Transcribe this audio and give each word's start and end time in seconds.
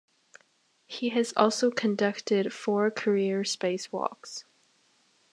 He 0.87 1.09
has 1.09 1.31
also 1.37 1.69
conducted 1.69 2.51
four 2.51 2.89
career 2.89 3.41
spacewalks. 3.43 4.45